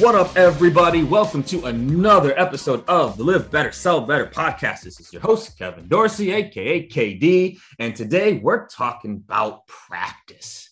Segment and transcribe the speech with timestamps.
[0.00, 1.04] What up, everybody?
[1.04, 4.80] Welcome to another episode of the Live Better, Sell Better podcast.
[4.80, 10.70] This is your host, Kevin Dorsey, aka KD, and today we're talking about practice.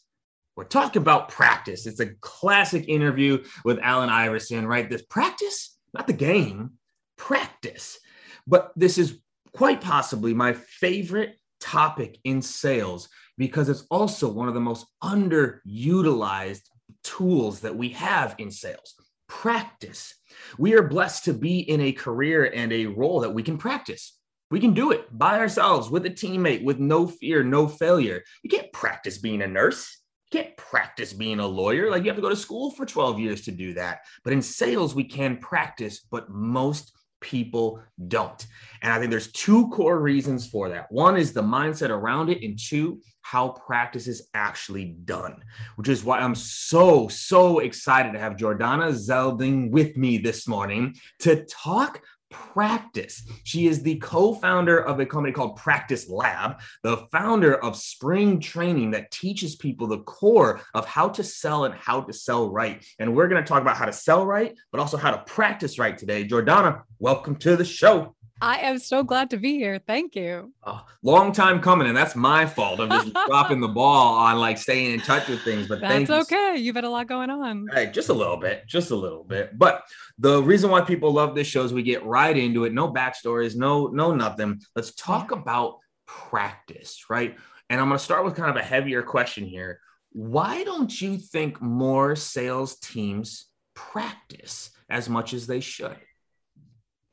[0.57, 1.87] We're talking about practice.
[1.87, 4.89] It's a classic interview with Allen Iverson, right?
[4.89, 6.79] This practice, not the game,
[7.19, 7.99] practice.
[8.47, 9.21] But this is
[9.53, 16.63] quite possibly my favorite topic in sales because it's also one of the most underutilized
[17.05, 18.95] tools that we have in sales
[19.29, 20.15] practice.
[20.59, 24.19] We are blessed to be in a career and a role that we can practice.
[24.51, 28.23] We can do it by ourselves with a teammate with no fear, no failure.
[28.43, 30.01] You can't practice being a nurse.
[30.33, 31.91] You can't practice being a lawyer.
[31.91, 34.01] Like you have to go to school for 12 years to do that.
[34.25, 38.47] But in sales, we can practice, but most people don't.
[38.83, 40.91] And I think there's two core reasons for that.
[40.91, 45.43] One is the mindset around it, and two, how practice is actually done,
[45.77, 50.95] which is why I'm so, so excited to have Jordana Zeldin with me this morning
[51.21, 53.23] to talk Practice.
[53.45, 58.39] She is the co founder of a company called Practice Lab, the founder of Spring
[58.39, 62.85] Training that teaches people the core of how to sell and how to sell right.
[62.99, 65.79] And we're going to talk about how to sell right, but also how to practice
[65.79, 66.27] right today.
[66.27, 68.15] Jordana, welcome to the show.
[68.41, 69.81] I am so glad to be here.
[69.85, 70.53] Thank you.
[70.65, 72.81] Oh, long time coming, and that's my fault.
[72.81, 75.67] I'm just dropping the ball on like staying in touch with things.
[75.67, 76.55] But that's okay.
[76.57, 76.65] You.
[76.65, 77.67] You've had a lot going on.
[77.73, 79.59] Hey, just a little bit, just a little bit.
[79.59, 79.83] But
[80.19, 82.73] the reason why people love this show is we get right into it.
[82.73, 84.61] No backstories, no, no nothing.
[84.77, 87.37] Let's talk about practice, right?
[87.71, 89.81] And I'm going to start with kind of a heavier question here.
[90.13, 95.97] Why don't you think more sales teams practice as much as they should?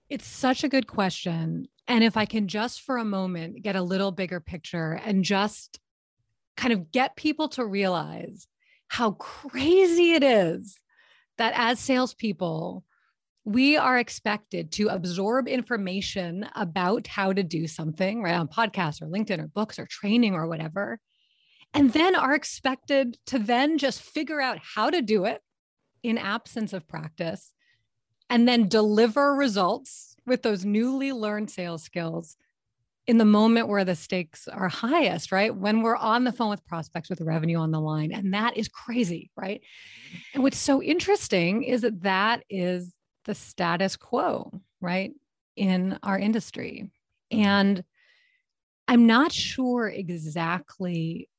[0.10, 1.68] It's such a good question.
[1.88, 5.80] And if I can just for a moment get a little bigger picture and just
[6.58, 8.48] kind of get people to realize
[8.88, 10.78] how crazy it is
[11.38, 12.84] that as salespeople,
[13.44, 19.08] we are expected to absorb information about how to do something, right, on podcasts or
[19.08, 21.00] LinkedIn or books or training or whatever,
[21.74, 25.42] and then are expected to then just figure out how to do it
[26.02, 27.52] in absence of practice
[28.30, 32.38] and then deliver results with those newly learned sales skills
[33.08, 35.56] in the moment where the stakes are highest, right?
[35.56, 38.12] When we're on the phone with prospects with revenue on the line.
[38.12, 39.62] And that is crazy, right?
[40.33, 42.94] And what's so interesting is that that is
[43.25, 44.51] the status quo,
[44.81, 45.12] right?
[45.56, 46.89] In our industry.
[47.31, 47.45] Mm-hmm.
[47.45, 47.83] And
[48.88, 51.30] I'm not sure exactly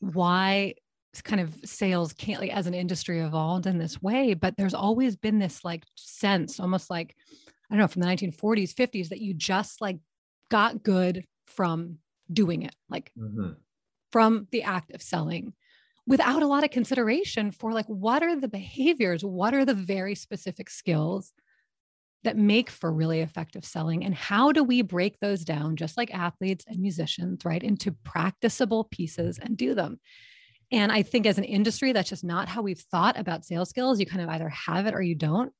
[0.00, 0.74] why
[1.22, 5.16] kind of sales can't like as an industry evolved in this way but there's always
[5.16, 9.34] been this like sense almost like i don't know from the 1940s 50s that you
[9.34, 9.98] just like
[10.50, 11.98] got good from
[12.32, 13.52] doing it like mm-hmm.
[14.12, 15.52] from the act of selling
[16.06, 20.14] without a lot of consideration for like what are the behaviors what are the very
[20.14, 21.32] specific skills
[22.24, 26.12] that make for really effective selling and how do we break those down just like
[26.12, 29.98] athletes and musicians right into practicable pieces and do them
[30.70, 34.00] and i think as an industry that's just not how we've thought about sales skills
[34.00, 35.52] you kind of either have it or you don't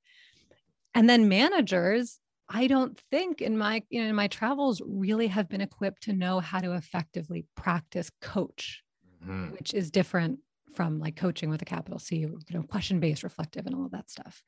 [0.94, 2.18] and then managers
[2.48, 6.12] i don't think in my you know in my travels really have been equipped to
[6.12, 8.82] know how to effectively practice coach
[9.22, 9.50] mm-hmm.
[9.52, 10.38] which is different
[10.74, 13.92] from like coaching with a capital c you know question based reflective and all of
[13.92, 14.42] that stuff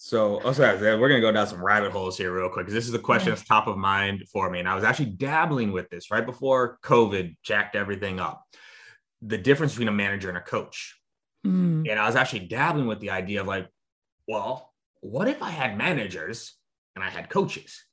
[0.00, 2.86] so, oh, sorry, we're gonna go down some rabbit holes here real quick because this
[2.86, 5.90] is a question that's top of mind for me, and I was actually dabbling with
[5.90, 8.44] this right before COVID jacked everything up.
[9.22, 10.96] The difference between a manager and a coach,
[11.46, 11.88] mm.
[11.88, 13.68] and I was actually dabbling with the idea of like,
[14.26, 16.54] well, what if I had managers
[16.94, 17.84] and I had coaches?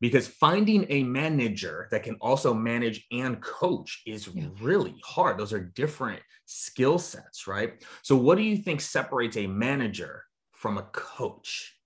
[0.00, 4.46] Because finding a manager that can also manage and coach is yeah.
[4.60, 5.38] really hard.
[5.38, 7.84] Those are different skill sets, right?
[8.02, 11.76] So, what do you think separates a manager from a coach?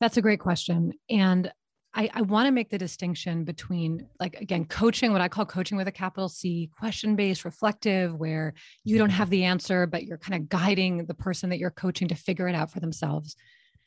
[0.00, 0.92] That's a great question.
[1.10, 1.50] And
[1.96, 5.78] I, I want to make the distinction between, like, again, coaching, what I call coaching
[5.78, 8.52] with a capital C, question based, reflective, where
[8.84, 9.16] you don't mm-hmm.
[9.16, 12.48] have the answer, but you're kind of guiding the person that you're coaching to figure
[12.48, 13.34] it out for themselves,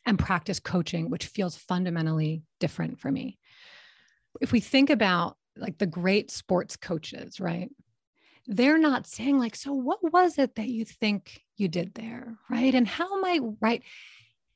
[0.07, 3.37] and practice coaching, which feels fundamentally different for me.
[4.41, 7.69] If we think about like the great sports coaches, right?
[8.51, 12.35] they're not saying like so what was it that you think you did there?
[12.49, 12.73] Right?
[12.73, 13.83] And how am i right?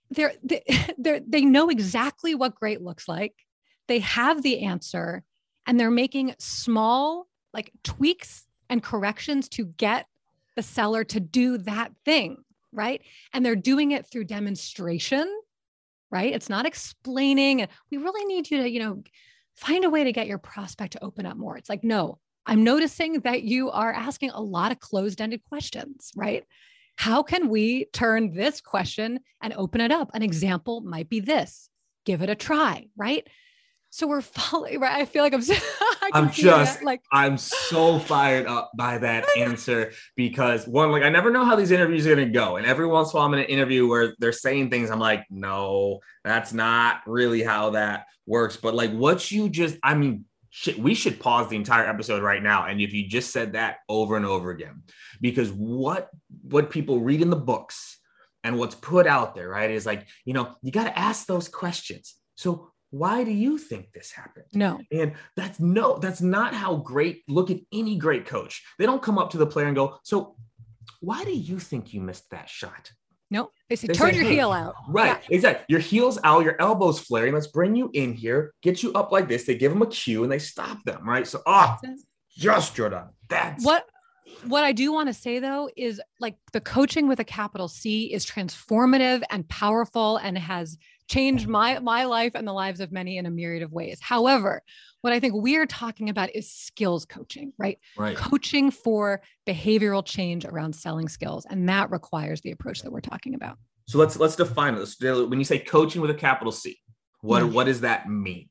[0.09, 0.63] They're, they
[1.27, 3.35] they know exactly what great looks like
[3.87, 5.23] they have the answer
[5.65, 10.07] and they're making small like tweaks and corrections to get
[10.55, 12.37] the seller to do that thing
[12.71, 13.01] right
[13.33, 15.27] and they're doing it through demonstration
[16.11, 19.03] right it's not explaining we really need you to you know
[19.55, 22.63] find a way to get your prospect to open up more it's like no I'm
[22.63, 26.43] noticing that you are asking a lot of closed ended questions, right?
[26.97, 30.11] How can we turn this question and open it up?
[30.13, 31.69] An example might be this
[32.05, 33.25] give it a try, right?
[33.93, 35.01] So we're following, right?
[35.01, 35.43] I feel like I'm,
[36.13, 41.29] I'm just like, I'm so fired up by that answer because one, like, I never
[41.29, 42.55] know how these interviews are going to go.
[42.57, 44.89] And every once in a while, I'm in an interview where they're saying things.
[44.89, 48.57] I'm like, no, that's not really how that works.
[48.57, 52.41] But like, what you just, I mean, shit, we should pause the entire episode right
[52.41, 52.65] now.
[52.65, 54.81] And if you just said that over and over again,
[55.21, 56.09] because what
[56.41, 57.99] what people read in the books
[58.43, 61.47] and what's put out there, right, is like, you know, you got to ask those
[61.47, 62.15] questions.
[62.35, 64.45] So why do you think this happened?
[64.53, 64.79] No.
[64.91, 68.63] And that's no, that's not how great look at any great coach.
[68.77, 70.35] They don't come up to the player and go, so
[71.01, 72.91] why do you think you missed that shot?
[73.31, 73.51] Nope.
[73.67, 74.75] They say, they turn say, your hey, heel out.
[74.87, 75.19] Right.
[75.27, 75.35] Yeah.
[75.35, 75.65] Exactly.
[75.69, 77.33] Your heel's out, your elbows flaring.
[77.33, 79.45] Let's bring you in here, get you up like this.
[79.45, 81.09] They give them a cue and they stop them.
[81.09, 81.25] Right.
[81.25, 81.95] So, ah, oh,
[82.37, 83.05] just Jordan.
[83.27, 83.87] That's what
[84.45, 88.13] what I do want to say though is like the coaching with a capital C
[88.13, 93.17] is transformative and powerful and has changed my my life and the lives of many
[93.17, 93.99] in a myriad of ways.
[94.01, 94.61] However,
[95.01, 97.77] what I think we're talking about is skills coaching, right?
[97.97, 98.15] Right.
[98.15, 103.35] Coaching for behavioral change around selling skills, and that requires the approach that we're talking
[103.35, 103.57] about.
[103.87, 104.97] So let's let's define this.
[104.99, 106.77] When you say coaching with a capital C,
[107.21, 108.49] what what does that mean?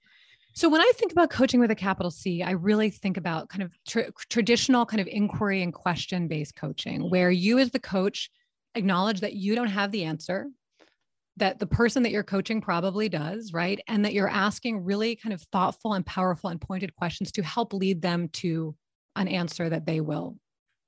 [0.55, 3.63] So when I think about coaching with a capital C, I really think about kind
[3.63, 8.31] of tra- traditional kind of inquiry and question based coaching, where you as the coach
[8.75, 10.49] acknowledge that you don't have the answer
[11.37, 13.81] that the person that you're coaching probably does, right?
[13.89, 17.73] And that you're asking really kind of thoughtful and powerful and pointed questions to help
[17.73, 18.75] lead them to
[19.17, 20.37] an answer that they will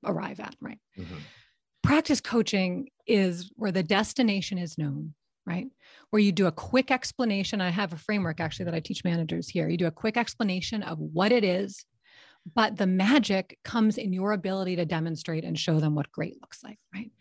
[0.05, 0.79] arrive at, right?
[0.97, 1.15] Mm-hmm.
[1.83, 5.13] Practice coaching is where the destination is known,
[5.45, 5.67] right?
[6.09, 7.61] Where you do a quick explanation.
[7.61, 9.67] I have a framework actually that I teach managers here.
[9.67, 11.85] You do a quick explanation of what it is,
[12.53, 16.63] but the magic comes in your ability to demonstrate and show them what great looks
[16.63, 17.11] like, right?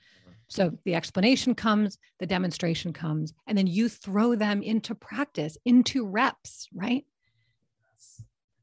[0.49, 6.07] So the explanation comes, the demonstration comes, and then you throw them into practice, into
[6.07, 7.05] reps, right?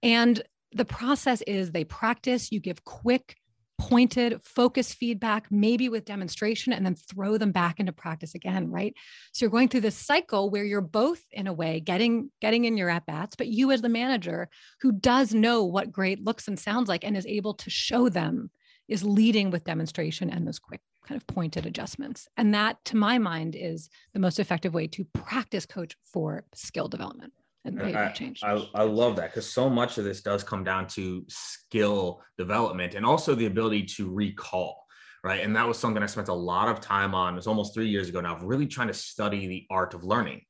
[0.03, 3.35] And the process is they practice, you give quick,
[3.77, 8.93] pointed, focused feedback, maybe with demonstration, and then throw them back into practice again, right?
[9.33, 12.77] So you're going through this cycle where you're both, in a way, getting getting in
[12.77, 14.49] your at bats, but you as the manager
[14.81, 18.51] who does know what great looks and sounds like and is able to show them
[18.87, 22.27] is leading with demonstration and those quick kind of pointed adjustments.
[22.37, 26.87] And that, to my mind, is the most effective way to practice coach for skill
[26.87, 27.33] development
[27.65, 28.41] and behavior I, change.
[28.43, 32.95] I, I love that because so much of this does come down to skill development
[32.95, 34.85] and also the ability to recall.
[35.23, 35.43] Right.
[35.43, 37.33] And that was something I spent a lot of time on.
[37.33, 40.41] It was almost three years ago now, really trying to study the art of learning.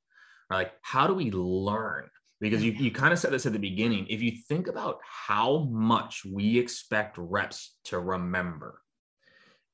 [0.50, 0.60] Right?
[0.60, 2.08] Like, how do we learn?
[2.42, 2.84] because you, mm-hmm.
[2.84, 4.08] you kind of said this at the beginning.
[4.10, 8.81] If you think about how much we expect reps to remember,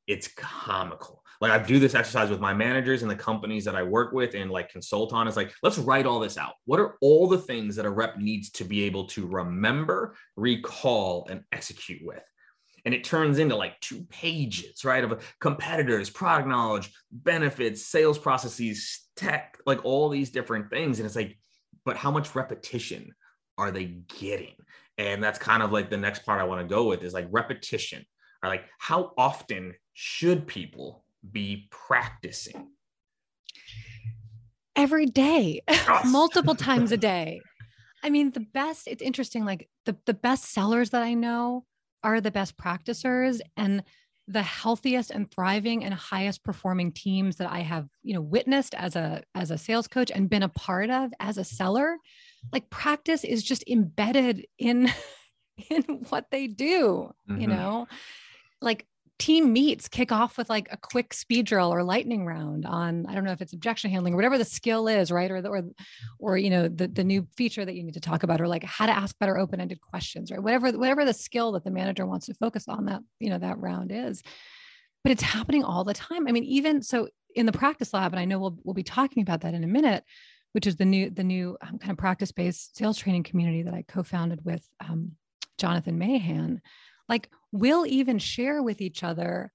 [0.08, 1.24] it's comical.
[1.40, 4.34] Like I do this exercise with my managers and the companies that I work with
[4.34, 5.28] and like consult on.
[5.28, 6.54] It's like, let's write all this out.
[6.66, 11.28] What are all the things that a rep needs to be able to remember, recall,
[11.30, 12.24] and execute with?
[12.86, 15.04] And it turns into like two pages, right?
[15.04, 21.00] Of competitors, product knowledge, benefits, sales processes, tech, like all these different things.
[21.00, 21.38] And it's like,
[21.86, 23.14] but how much repetition
[23.58, 24.56] are they getting?
[24.98, 27.28] And that's kind of like the next part I want to go with is like
[27.30, 28.06] repetition.
[28.42, 32.68] Or like how often should people be practicing?
[34.76, 35.62] Every day,
[36.06, 37.42] multiple times a day.
[38.04, 41.66] I mean, the best, it's interesting, like the, the best sellers that I know
[42.04, 43.84] are the best practicers and
[44.28, 48.96] the healthiest and thriving and highest performing teams that I have, you know, witnessed as
[48.96, 51.98] a as a sales coach and been a part of as a seller.
[52.54, 54.92] Like practice is just embedded in
[55.72, 57.42] in what they do, mm-hmm.
[57.42, 57.88] you know.
[58.62, 58.86] Like
[59.20, 63.16] team meets kick off with like a quick speed drill or lightning round on i
[63.16, 65.64] don't know if it's objection handling or whatever the skill is right or the, or
[66.20, 68.64] or you know the, the new feature that you need to talk about or like
[68.64, 72.28] how to ask better open-ended questions right whatever whatever the skill that the manager wants
[72.28, 74.22] to focus on that you know that round is.
[75.04, 76.28] But it's happening all the time.
[76.28, 77.08] I mean even so
[77.38, 79.68] in the practice lab and i know we'll, we'll be talking about that in a
[79.68, 80.04] minute
[80.54, 83.74] which is the new the new um, kind of practice based sales training community that
[83.74, 85.12] i co-founded with um,
[85.58, 86.60] jonathan mahan
[87.08, 89.52] like we'll even share with each other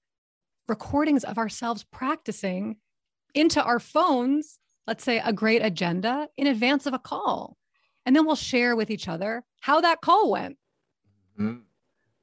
[0.67, 2.77] recordings of ourselves practicing
[3.33, 7.57] into our phones, let's say a great agenda in advance of a call.
[8.05, 10.57] And then we'll share with each other how that call went.
[11.39, 11.59] Mm-hmm.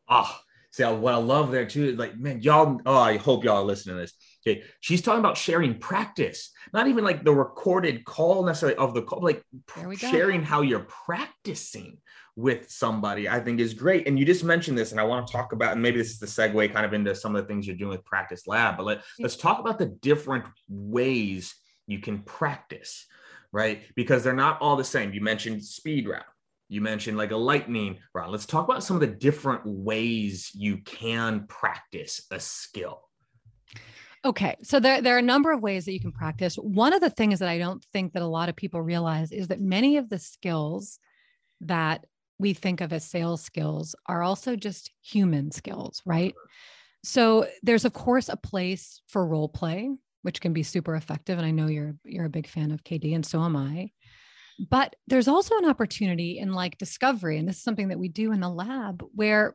[0.08, 0.38] Oh,
[0.70, 3.64] see, what I love there too is like, man, y'all, oh, I hope y'all are
[3.64, 4.14] listening to this.
[4.46, 4.62] Okay.
[4.80, 9.22] She's talking about sharing practice, not even like the recorded call necessarily of the call,
[9.22, 9.42] like
[9.96, 11.98] sharing how you're practicing
[12.36, 14.06] with somebody, I think is great.
[14.06, 16.18] And you just mentioned this, and I want to talk about, and maybe this is
[16.18, 18.86] the segue kind of into some of the things you're doing with Practice Lab, but
[18.86, 21.54] let, let's talk about the different ways
[21.86, 23.06] you can practice,
[23.52, 23.82] right?
[23.94, 25.12] Because they're not all the same.
[25.12, 26.24] You mentioned speed round.
[26.68, 28.30] You mentioned like a lightning round.
[28.30, 33.02] Let's talk about some of the different ways you can practice a skill.
[34.24, 34.56] Okay.
[34.62, 36.56] So there, there are a number of ways that you can practice.
[36.56, 39.48] One of the things that I don't think that a lot of people realize is
[39.48, 40.98] that many of the skills
[41.62, 42.04] that
[42.40, 46.34] we think of as sales skills are also just human skills, right?
[47.04, 49.90] So there's of course a place for role play,
[50.22, 53.14] which can be super effective and I know you're you're a big fan of KD
[53.14, 53.90] and so am I.
[54.70, 58.32] But there's also an opportunity in like discovery and this is something that we do
[58.32, 59.54] in the lab where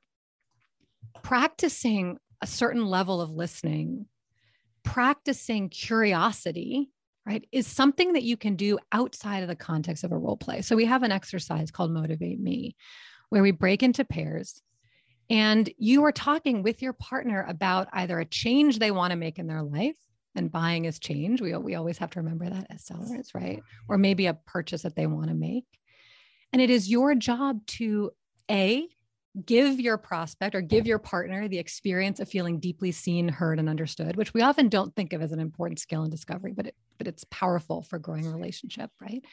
[1.23, 4.05] practicing a certain level of listening,
[4.83, 6.91] practicing curiosity
[7.25, 10.61] right, is something that you can do outside of the context of a role play.
[10.61, 12.75] So we have an exercise called Motivate Me,
[13.29, 14.61] where we break into pairs
[15.29, 19.39] and you are talking with your partner about either a change they want to make
[19.39, 19.97] in their life
[20.35, 21.41] and buying is change.
[21.41, 23.63] We, we always have to remember that as sellers, right?
[23.87, 25.65] Or maybe a purchase that they want to make.
[26.53, 28.11] And it is your job to
[28.51, 28.87] A,
[29.43, 33.67] give your prospect or give your partner the experience of feeling deeply seen, heard, and
[33.67, 36.75] understood, which we often don't think of as an important skill in discovery, but it,
[36.97, 39.23] but it's powerful for growing a relationship, right?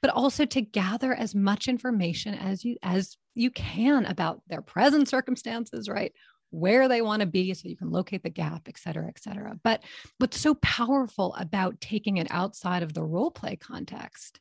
[0.00, 5.08] But also to gather as much information as you as you can about their present
[5.08, 6.12] circumstances, right?
[6.50, 9.58] Where they want to be so you can locate the gap, et cetera, et cetera.
[9.64, 9.82] But
[10.18, 14.38] what's so powerful about taking it outside of the role play context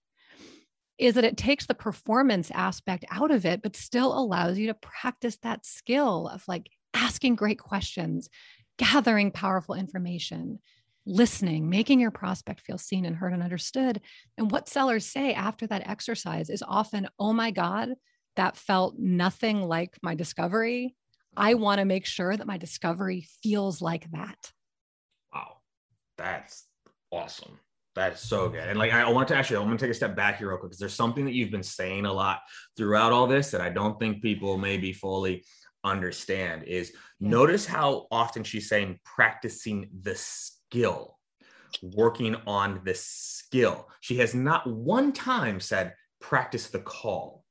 [0.98, 4.74] is that it takes the performance aspect out of it, but still allows you to
[4.76, 8.30] practice that skill of like asking great questions,
[8.78, 10.60] gathering powerful information,
[11.06, 14.02] listening, making your prospect feel seen and heard and understood.
[14.38, 17.90] And what sellers say after that exercise is often, oh my God,
[18.36, 20.96] that felt nothing like my discovery.
[21.36, 24.52] I want to make sure that my discovery feels like that.
[25.34, 25.58] Wow.
[26.18, 26.68] That's
[27.12, 27.60] awesome.
[27.96, 28.68] That is so good.
[28.68, 30.58] And like, I want to actually, I'm going to take a step back here real
[30.58, 32.42] quick because there's something that you've been saying a lot
[32.76, 35.44] throughout all this that I don't think people maybe fully
[35.84, 37.30] understand is yeah.
[37.30, 41.20] notice how often she's saying practicing the skill,
[41.82, 43.90] working on the skill.
[44.02, 47.44] She has not one time said practice the call,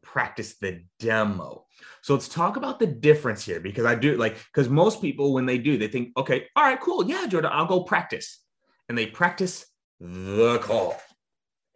[0.00, 1.66] practice the demo.
[2.00, 5.44] So let's talk about the difference here because I do like, because most people, when
[5.44, 7.04] they do, they think, okay, all right, cool.
[7.04, 8.40] Yeah, Jordan, I'll go practice
[8.88, 9.66] and they practice
[10.00, 10.96] the call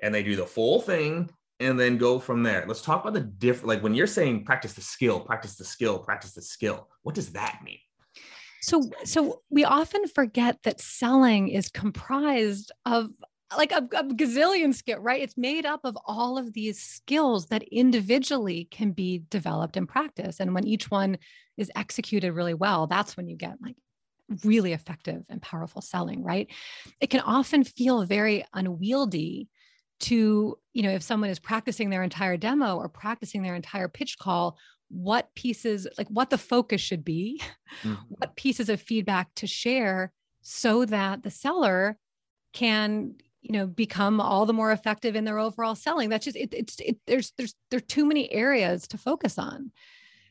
[0.03, 2.65] and they do the full thing and then go from there.
[2.67, 5.99] Let's talk about the different, like when you're saying practice the skill, practice the skill,
[5.99, 7.79] practice the skill, what does that mean?
[8.63, 13.11] So, so we often forget that selling is comprised of
[13.57, 15.23] like a, a gazillion skill, right?
[15.23, 20.41] It's made up of all of these skills that individually can be developed and practiced.
[20.41, 21.19] And when each one
[21.57, 23.77] is executed really well, that's when you get like
[24.45, 26.49] really effective and powerful selling, right?
[27.01, 29.49] It can often feel very unwieldy
[30.01, 34.19] to, you know, if someone is practicing their entire demo or practicing their entire pitch
[34.19, 34.57] call,
[34.89, 37.41] what pieces, like what the focus should be,
[37.83, 37.95] mm-hmm.
[38.09, 41.99] what pieces of feedback to share so that the seller
[42.53, 46.53] can you know become all the more effective in their overall selling that's just it,
[46.53, 49.71] it's it, there's there's there are too many areas to focus on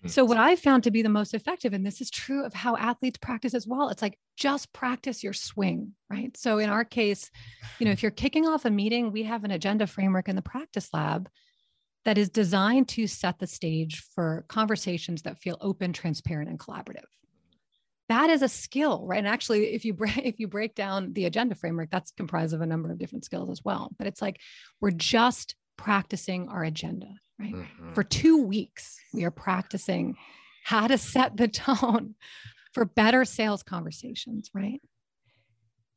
[0.03, 0.09] Mm.
[0.09, 2.77] so what i found to be the most effective and this is true of how
[2.77, 6.35] athletes practice as well it's like just practice your swing right?
[6.37, 7.29] So in our case
[7.77, 10.41] you know if you're kicking off a meeting we have an agenda framework in the
[10.41, 11.29] practice lab
[12.05, 17.03] that is designed to set the stage for conversations that feel open transparent and collaborative.
[18.07, 19.19] That is a skill right?
[19.19, 22.65] And actually if you if you break down the agenda framework that's comprised of a
[22.65, 23.91] number of different skills as well.
[23.97, 24.39] But it's like
[24.79, 27.93] we're just practicing our agenda right mm-hmm.
[27.93, 30.15] for 2 weeks we are practicing
[30.63, 32.15] how to set the tone
[32.73, 34.81] for better sales conversations right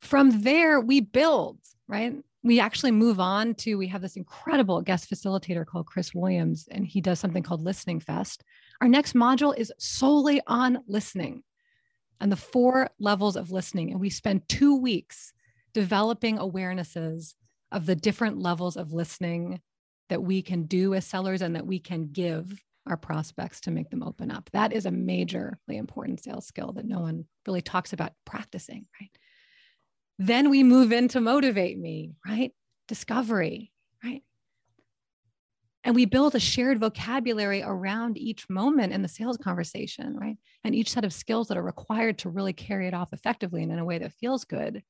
[0.01, 1.57] from there we build
[1.87, 6.67] right we actually move on to we have this incredible guest facilitator called chris williams
[6.71, 8.43] and he does something called listening fest
[8.81, 11.43] our next module is solely on listening
[12.23, 13.91] and the four levels of listening.
[13.91, 15.33] And we spend two weeks
[15.73, 17.33] developing awarenesses
[17.71, 19.59] of the different levels of listening
[20.13, 22.53] that we can do as sellers and that we can give
[22.87, 24.47] our prospects to make them open up.
[24.53, 29.09] That is a majorly important sales skill that no one really talks about practicing, right?
[30.19, 32.51] Then we move into motivate me, right?
[32.87, 33.71] Discovery,
[34.03, 34.21] right?
[35.83, 40.73] and we build a shared vocabulary around each moment in the sales conversation right and
[40.73, 43.79] each set of skills that are required to really carry it off effectively and in
[43.79, 44.81] a way that feels good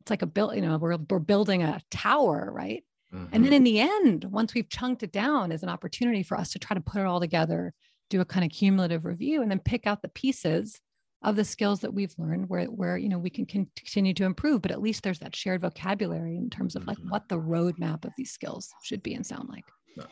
[0.00, 2.84] it's like a build you know we're, we're building a tower right
[3.16, 3.34] mm-hmm.
[3.34, 6.50] and then in the end once we've chunked it down is an opportunity for us
[6.50, 7.72] to try to put it all together
[8.10, 10.80] do a kind of cumulative review and then pick out the pieces
[11.22, 14.62] of the skills that we've learned where where you know we can continue to improve
[14.62, 17.10] but at least there's that shared vocabulary in terms of like mm-hmm.
[17.10, 19.64] what the roadmap of these skills should be and sound like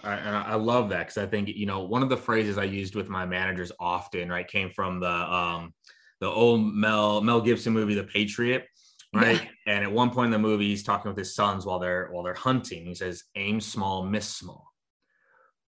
[0.02, 2.94] I, I love that because I think you know one of the phrases I used
[2.94, 5.74] with my managers often, right, came from the um,
[6.20, 8.66] the old Mel Mel Gibson movie, The Patriot,
[9.14, 9.40] right?
[9.42, 9.74] Yeah.
[9.74, 12.22] And at one point in the movie, he's talking with his sons while they're while
[12.22, 12.86] they're hunting.
[12.86, 14.72] He says, "Aim small, miss small,"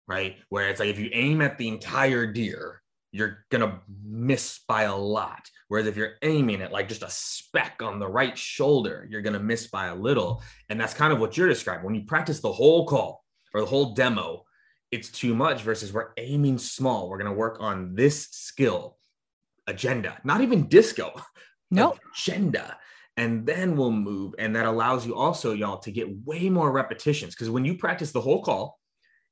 [0.07, 0.37] right?
[0.49, 2.81] Where it's like if you aim at the entire deer,
[3.11, 5.49] you're gonna miss by a lot.
[5.67, 9.39] Whereas if you're aiming at like just a speck on the right shoulder, you're gonna
[9.39, 10.43] miss by a little.
[10.69, 11.85] And that's kind of what you're describing.
[11.85, 14.43] When you practice the whole call, or the whole demo,
[14.91, 17.09] it's too much versus we're aiming small.
[17.09, 18.97] We're going to work on this skill
[19.65, 21.11] agenda, not even disco.
[21.71, 21.99] No nope.
[22.13, 22.77] agenda.
[23.17, 24.35] And then we'll move.
[24.39, 27.33] And that allows you also, y'all, to get way more repetitions.
[27.33, 28.79] Because when you practice the whole call,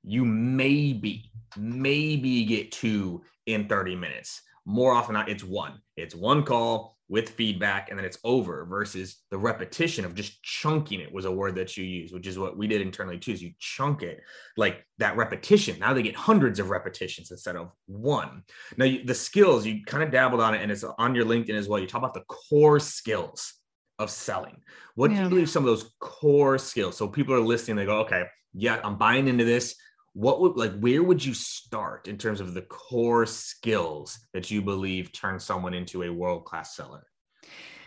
[0.04, 4.42] you maybe, maybe get two in 30 minutes.
[4.66, 5.82] More often not, it's one.
[5.98, 11.02] It's one call with feedback and then it's over versus the repetition of just chunking
[11.02, 13.44] it was a word that you use which is what we did internally too is
[13.44, 14.22] you chunk it
[14.56, 18.42] like that repetition now they get hundreds of repetitions instead of one
[18.78, 21.56] now you, the skills you kind of dabbled on it and it's on your linkedin
[21.56, 23.54] as well you talk about the core skills
[24.00, 24.62] of selling.
[24.96, 25.18] What yeah.
[25.18, 26.98] do you believe some of those core skills?
[26.98, 29.76] So people are listening they go okay yeah i'm buying into this.
[30.14, 34.62] What would like where would you start in terms of the core skills that you
[34.62, 37.08] believe turn someone into a world-class seller?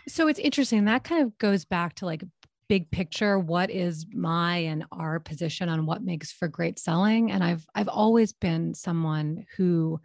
[0.07, 2.23] So it's interesting that kind of goes back to like
[2.67, 7.31] big picture what is my and our position on what makes for great selling?
[7.31, 10.01] And i've i've always been someone who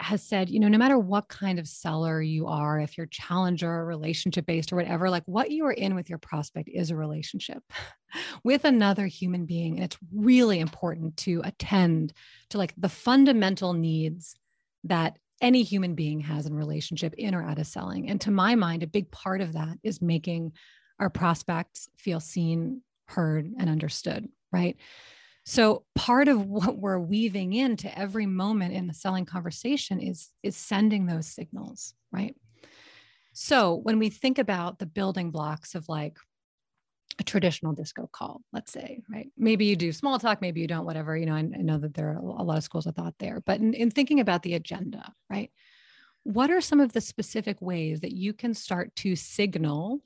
[0.00, 3.84] has said, you know, no matter what kind of seller you are, if you're challenger
[3.84, 7.62] relationship based or whatever, like what you are in with your prospect is a relationship
[8.44, 9.76] with another human being.
[9.76, 12.12] And it's really important to attend
[12.50, 14.36] to like the fundamental needs
[14.84, 18.08] that any human being has in relationship in or out of selling.
[18.08, 20.52] And to my mind, a big part of that is making
[20.98, 24.76] our prospects feel seen, heard, and understood, right?
[25.46, 30.56] So part of what we're weaving into every moment in the selling conversation is is
[30.56, 32.34] sending those signals, right?
[33.32, 36.18] So when we think about the building blocks of like
[37.20, 39.30] a traditional disco call, let's say, right?
[39.38, 41.16] Maybe you do small talk, maybe you don't, whatever.
[41.16, 43.40] You know, I, I know that there are a lot of schools of thought there,
[43.46, 45.50] but in, in thinking about the agenda, right?
[46.24, 50.00] What are some of the specific ways that you can start to signal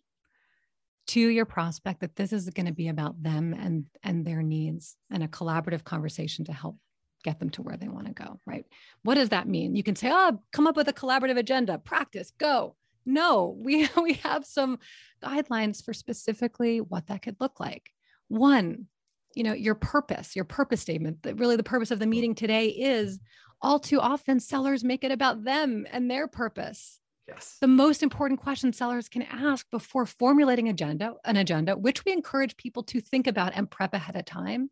[1.10, 4.96] to your prospect that this is going to be about them and and their needs
[5.10, 6.76] and a collaborative conversation to help
[7.24, 8.64] get them to where they want to go right?
[9.02, 9.74] What does that mean?
[9.74, 12.76] You can say oh come up with a collaborative agenda practice go.
[13.04, 14.78] No we we have some
[15.22, 17.90] guidelines for specifically what that could look like.
[18.28, 18.86] One
[19.34, 22.68] you know your purpose your purpose statement that really the purpose of the meeting today
[22.68, 23.18] is
[23.62, 27.00] all too often sellers make it about them and their purpose
[27.32, 27.56] Yes.
[27.60, 32.56] The most important question sellers can ask before formulating agenda, an agenda, which we encourage
[32.56, 34.70] people to think about and prep ahead of time,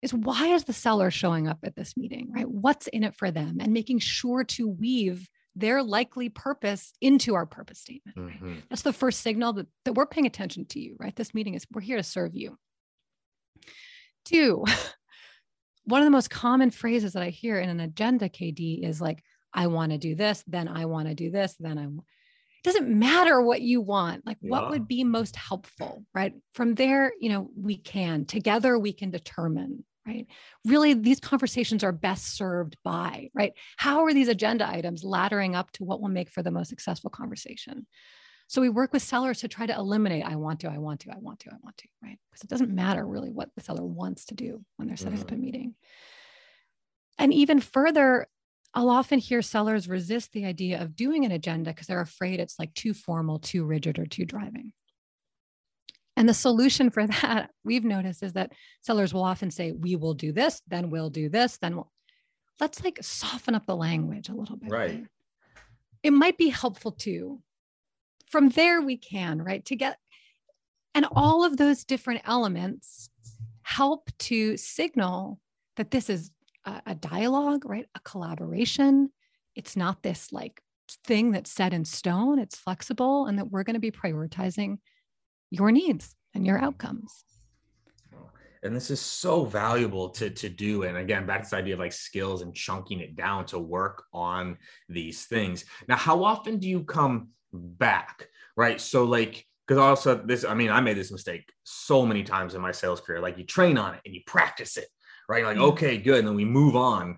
[0.00, 2.48] is why is the seller showing up at this meeting, right?
[2.48, 3.58] What's in it for them?
[3.60, 8.16] And making sure to weave their likely purpose into our purpose statement.
[8.16, 8.34] Right?
[8.34, 8.54] Mm-hmm.
[8.68, 11.14] That's the first signal that, that we're paying attention to you, right?
[11.14, 12.58] This meeting is, we're here to serve you.
[14.24, 14.64] Two,
[15.84, 19.22] one of the most common phrases that I hear in an agenda, KD, is like,
[19.54, 21.86] I want to do this, then I want to do this, then I
[22.64, 24.50] it doesn't matter what you want like yeah.
[24.50, 26.34] what would be most helpful right?
[26.54, 30.26] From there you know we can together we can determine right?
[30.64, 33.52] Really these conversations are best served by right?
[33.76, 37.10] How are these agenda items laddering up to what will make for the most successful
[37.10, 37.86] conversation?
[38.46, 41.10] So we work with sellers to try to eliminate i want to i want to
[41.10, 42.18] i want to i want to right?
[42.30, 45.22] Because it doesn't matter really what the seller wants to do when they're setting mm-hmm.
[45.22, 45.74] up a meeting.
[47.18, 48.28] And even further
[48.74, 52.58] I'll often hear sellers resist the idea of doing an agenda because they're afraid it's
[52.58, 54.72] like too formal, too rigid, or too driving.
[56.16, 60.14] And the solution for that, we've noticed, is that sellers will often say, We will
[60.14, 61.90] do this, then we'll do this, then we'll.
[62.60, 64.70] Let's like soften up the language a little bit.
[64.70, 65.04] Right.
[66.02, 67.40] It might be helpful too.
[68.30, 69.64] From there, we can, right?
[69.66, 69.96] To get,
[70.94, 73.10] and all of those different elements
[73.62, 75.40] help to signal
[75.76, 76.30] that this is
[76.64, 77.86] a, dialogue, right?
[77.94, 79.10] A collaboration.
[79.54, 80.60] It's not this like
[81.04, 84.78] thing that's set in stone, it's flexible, and that we're going to be prioritizing
[85.50, 87.24] your needs and your outcomes.
[88.64, 90.84] And this is so valuable to to do.
[90.84, 94.04] And again back to this idea of like skills and chunking it down to work
[94.12, 94.56] on
[94.88, 95.64] these things.
[95.88, 98.80] Now how often do you come back right?
[98.80, 102.60] So like because also this i mean i made this mistake so many times in
[102.60, 103.20] my sales career.
[103.20, 104.88] Like you train on it and you practice it
[105.32, 105.44] right?
[105.44, 105.62] Like, mm.
[105.72, 106.18] okay, good.
[106.18, 107.16] And then we move on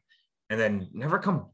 [0.49, 1.47] and then never come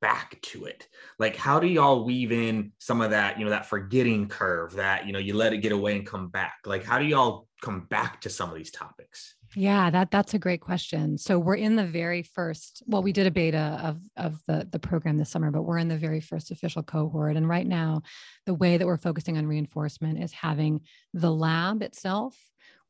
[0.00, 0.86] back to it.
[1.18, 5.08] Like, how do y'all weave in some of that, you know, that forgetting curve that,
[5.08, 6.54] you know, you let it get away and come back?
[6.66, 9.34] Like, how do y'all come back to some of these topics?
[9.56, 11.18] Yeah, that that's a great question.
[11.18, 12.82] So we're in the very first.
[12.86, 15.88] Well, we did a beta of of the the program this summer, but we're in
[15.88, 17.36] the very first official cohort.
[17.36, 18.02] And right now,
[18.46, 20.80] the way that we're focusing on reinforcement is having
[21.12, 22.36] the lab itself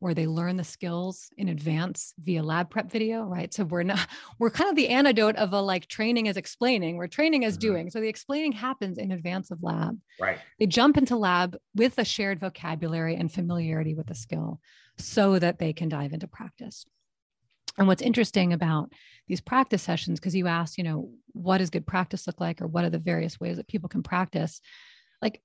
[0.05, 3.55] where they learn the skills in advance via lab prep video, right?
[3.55, 4.07] So we're not,
[4.39, 7.69] we're kind of the antidote of a like training is explaining, we're training is mm-hmm.
[7.69, 7.91] doing.
[7.91, 9.99] So the explaining happens in advance of lab.
[10.21, 10.41] Right.
[10.59, 14.61] They jump into lab with a shared vocabulary and familiarity with the skill
[14.99, 16.85] so that they can dive into practice.
[17.79, 18.93] And what's interesting about
[19.27, 22.67] these practice sessions, because you asked, you know, what does good practice look like, or
[22.67, 24.61] what are the various ways that people can practice?
[25.23, 25.41] Like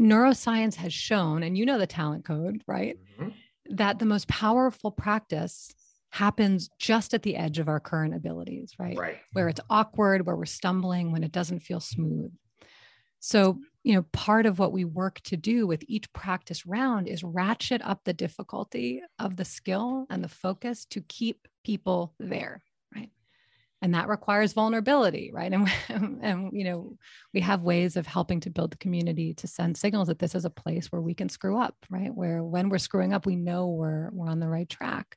[0.00, 2.96] neuroscience has shown, and you know the talent code, right?
[3.20, 3.28] Mm-hmm
[3.68, 5.72] that the most powerful practice
[6.10, 8.96] happens just at the edge of our current abilities, right?
[8.96, 9.18] Right.
[9.32, 12.32] Where it's awkward, where we're stumbling, when it doesn't feel smooth.
[13.20, 17.24] So, you know, part of what we work to do with each practice round is
[17.24, 22.62] ratchet up the difficulty of the skill and the focus to keep people there
[23.80, 25.52] and that requires vulnerability right?
[25.88, 26.96] And, and you know
[27.32, 30.44] we have ways of helping to build the community to send signals that this is
[30.44, 32.14] a place where we can screw up right?
[32.14, 35.16] Where when we're screwing up we know we're we're on the right track.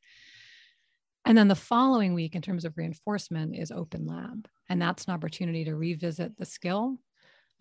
[1.23, 4.47] And then the following week in terms of reinforcement is open lab.
[4.69, 6.97] And that's an opportunity to revisit the skill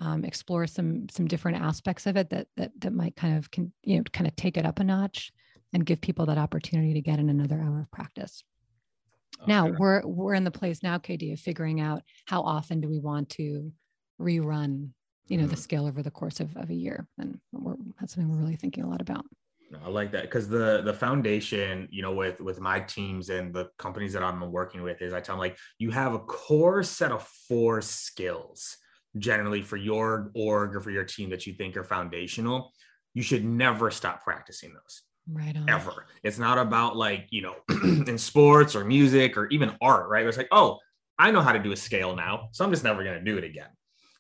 [0.01, 3.73] um, explore some some different aspects of it that that that might kind of can
[3.83, 5.33] you know kind of take it up a notch
[5.73, 8.43] and give people that opportunity to get in another hour of practice
[9.47, 12.99] now we're we're in the place now, KD, of figuring out how often do we
[12.99, 13.73] want to
[14.21, 14.91] rerun,
[15.29, 15.51] you know, mm-hmm.
[15.51, 17.07] the scale over the course of, of a year.
[17.19, 19.25] And we're, that's something we're really thinking a lot about.
[19.85, 23.69] I like that because the the foundation, you know, with with my teams and the
[23.79, 27.13] companies that I'm working with is I tell them like you have a core set
[27.13, 28.77] of four skills
[29.19, 32.73] generally for your org or for your team that you think are foundational.
[33.15, 35.69] You should never stop practicing those right on.
[35.69, 36.07] ever.
[36.23, 40.27] It's not about like, you know, in sports or music or even art, right?
[40.27, 40.79] It's like, oh,
[41.19, 43.37] I know how to do a scale now, so I'm just never going to do
[43.37, 43.69] it again.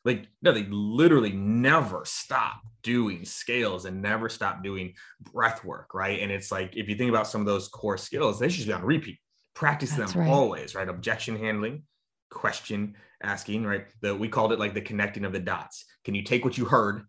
[0.05, 6.21] Like, no, they literally never stop doing scales and never stop doing breath work, right?
[6.21, 8.73] And it's like, if you think about some of those core skills, they should be
[8.73, 9.19] on repeat.
[9.55, 10.31] Practice That's them right.
[10.31, 10.89] always, right?
[10.89, 11.83] Objection handling,
[12.31, 13.87] question asking, right?
[14.01, 15.85] The we called it like the connecting of the dots.
[16.05, 17.03] Can you take what you heard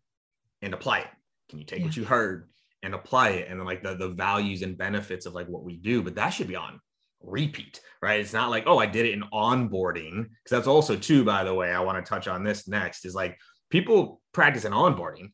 [0.62, 1.08] and apply it?
[1.50, 1.86] Can you take yeah.
[1.86, 2.50] what you heard
[2.84, 5.78] and apply it and then like the, the values and benefits of like what we
[5.78, 6.80] do but that should be on
[7.22, 8.20] repeat right?
[8.20, 11.54] It's not like oh i did it in onboarding because that's also too by the
[11.54, 13.38] way i want to touch on this next is like
[13.70, 15.32] people practice in onboarding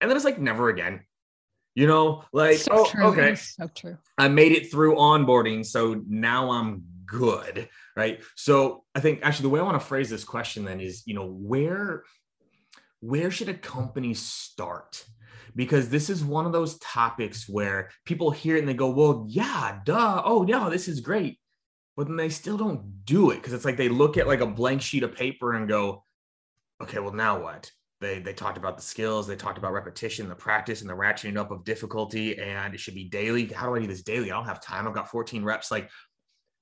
[0.00, 1.00] and then it's like never again
[1.74, 2.22] you know?
[2.34, 3.06] Like so oh true.
[3.06, 3.34] okay.
[3.34, 3.96] So true.
[4.18, 8.22] I made it through onboarding so now i'm good right?
[8.36, 11.14] So i think actually the way i want to phrase this question then is you
[11.14, 12.04] know where
[13.02, 15.04] where should a company start?
[15.54, 19.26] Because this is one of those topics where people hear it and they go, well,
[19.28, 20.22] yeah, duh.
[20.24, 21.38] Oh, yeah, this is great.
[21.96, 24.46] But then they still don't do it because it's like they look at like a
[24.46, 26.04] blank sheet of paper and go,
[26.82, 27.70] okay, well, now what?
[28.00, 31.36] They, they talked about the skills, they talked about repetition, the practice, and the ratcheting
[31.36, 33.46] up of difficulty, and it should be daily.
[33.46, 34.32] How do I do this daily?
[34.32, 34.88] I don't have time.
[34.88, 35.70] I've got 14 reps.
[35.70, 35.88] Like,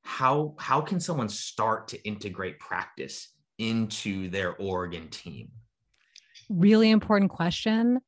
[0.02, 5.50] how how can someone start to integrate practice into their org and team?
[6.48, 8.00] Really important question.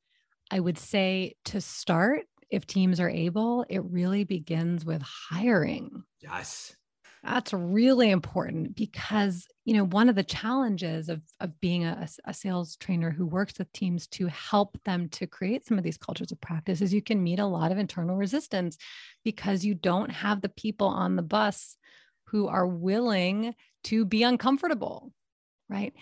[0.53, 6.05] I would say to start, if teams are able, it really begins with hiring.
[6.21, 6.77] Yes.
[7.25, 12.35] That's really important because, you know, one of the challenges of, of being a, a
[12.35, 16.33] sales trainer who works with teams to help them to create some of these cultures
[16.33, 18.77] of practice is you can meet a lot of internal resistance
[19.25, 21.79] because you don't have the people on the bus
[22.27, 25.15] who are willing to be uncomfortable,
[25.71, 25.95] right?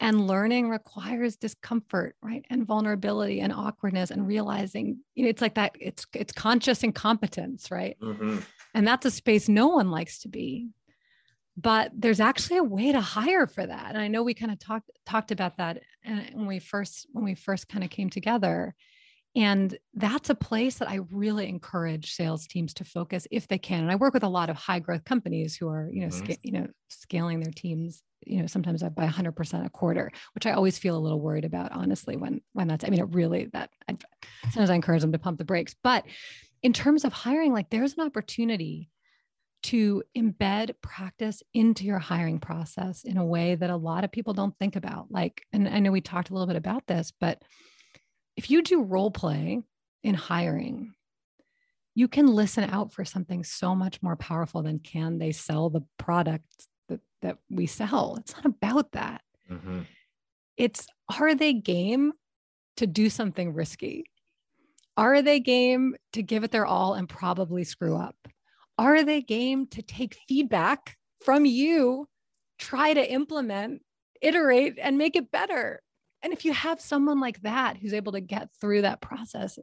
[0.00, 2.44] And learning requires discomfort, right?
[2.50, 7.70] And vulnerability and awkwardness and realizing, you know, it's like that, it's it's conscious incompetence,
[7.70, 7.96] right?
[8.02, 8.38] Mm-hmm.
[8.74, 10.68] And that's a space no one likes to be.
[11.56, 13.90] But there's actually a way to hire for that.
[13.90, 17.36] And I know we kind of talked talked about that when we first when we
[17.36, 18.74] first kind of came together.
[19.36, 23.80] And that's a place that I really encourage sales teams to focus if they can.
[23.80, 26.32] And I work with a lot of high growth companies who are, you know, mm-hmm.
[26.42, 30.78] you know, scaling their teams, you know, sometimes by 100% a quarter, which I always
[30.78, 32.84] feel a little worried about, honestly, when when that's.
[32.84, 33.70] I mean, it really that.
[33.88, 33.96] I,
[34.44, 36.04] sometimes I encourage them to pump the brakes, but
[36.62, 38.88] in terms of hiring, like there's an opportunity
[39.64, 44.34] to embed practice into your hiring process in a way that a lot of people
[44.34, 45.06] don't think about.
[45.10, 47.42] Like, and I know we talked a little bit about this, but
[48.36, 49.62] if you do role play
[50.02, 50.94] in hiring,
[51.94, 55.82] you can listen out for something so much more powerful than can they sell the
[55.98, 58.16] product that, that we sell.
[58.18, 59.22] It's not about that.
[59.50, 59.80] Mm-hmm.
[60.56, 60.86] It's
[61.18, 62.12] are they game
[62.76, 64.04] to do something risky?
[64.96, 68.16] Are they game to give it their all and probably screw up?
[68.78, 72.08] Are they game to take feedback from you,
[72.58, 73.82] try to implement,
[74.20, 75.80] iterate, and make it better?
[76.24, 79.58] And if you have someone like that who's able to get through that process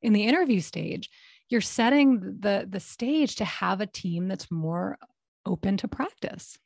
[0.00, 1.10] in the interview stage,
[1.50, 4.98] you're setting the the stage to have a team that's more
[5.44, 6.58] open to practice.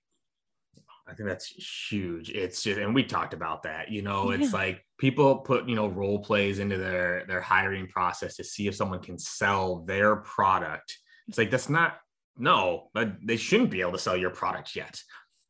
[1.08, 1.46] I think that's
[1.90, 2.30] huge.
[2.30, 3.90] It's just, and we talked about that.
[3.90, 4.38] You know, yeah.
[4.38, 8.68] it's like people put you know role plays into their their hiring process to see
[8.68, 10.96] if someone can sell their product.
[11.26, 11.96] It's like that's not
[12.38, 15.00] no, but they shouldn't be able to sell your product yet.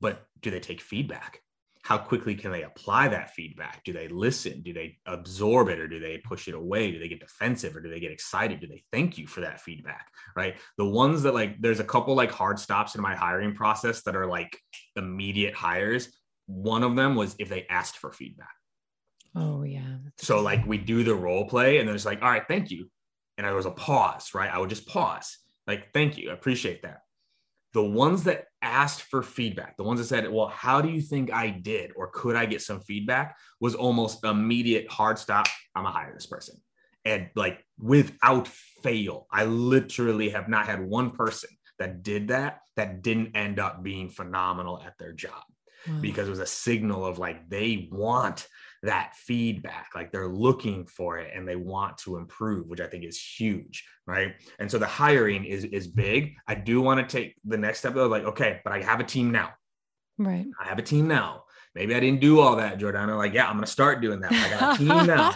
[0.00, 1.40] But do they take feedback?
[1.82, 3.82] How quickly can they apply that feedback?
[3.84, 4.62] Do they listen?
[4.62, 6.92] Do they absorb it or do they push it away?
[6.92, 8.60] Do they get defensive or do they get excited?
[8.60, 10.06] Do they thank you for that feedback?
[10.36, 10.54] Right.
[10.78, 14.14] The ones that like, there's a couple like hard stops in my hiring process that
[14.14, 14.56] are like
[14.94, 16.08] immediate hires.
[16.46, 18.54] One of them was if they asked for feedback.
[19.34, 19.96] Oh, yeah.
[20.18, 22.88] So like we do the role play and then it's like, all right, thank you.
[23.38, 24.52] And there was a pause, right?
[24.52, 26.30] I would just pause, like, thank you.
[26.30, 27.00] I appreciate that
[27.72, 31.32] the ones that asked for feedback, the ones that said, Well, how do you think
[31.32, 31.90] I did?
[31.96, 33.36] Or could I get some feedback?
[33.60, 35.46] was almost immediate hard stop.
[35.74, 36.56] I'm gonna hire this person.
[37.04, 43.02] And like without fail, I literally have not had one person that did that that
[43.02, 45.42] didn't end up being phenomenal at their job
[45.88, 45.98] wow.
[46.00, 48.46] because it was a signal of like they want
[48.82, 53.04] that feedback like they're looking for it and they want to improve which i think
[53.04, 54.34] is huge right?
[54.58, 56.34] And so the hiring is is big.
[56.46, 59.04] I do want to take the next step though like okay but i have a
[59.04, 59.50] team now.
[60.18, 60.46] Right.
[60.60, 61.44] I have a team now.
[61.74, 63.16] Maybe i didn't do all that jordana.
[63.16, 64.32] Like yeah i'm gonna start doing that.
[64.32, 65.34] I got a team now.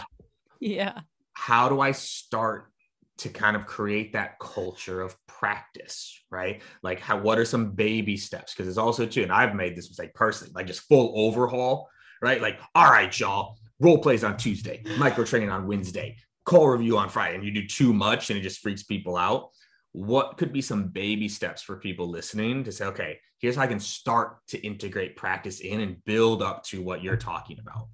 [0.60, 1.00] Yeah.
[1.32, 2.70] How do i start
[3.18, 6.60] to kind of create that culture of practice, right?
[6.82, 8.52] Like how what are some baby steps?
[8.52, 11.88] Because it's also too, and I've made this mistake personally, like just full overhaul
[12.20, 12.40] right?
[12.40, 17.08] Like, all right, y'all, role plays on Tuesday, micro training on Wednesday, call review on
[17.08, 19.50] Friday, and you do too much and it just freaks people out.
[19.92, 23.66] What could be some baby steps for people listening to say, okay, here's how I
[23.66, 27.88] can start to integrate practice in and build up to what you're talking about?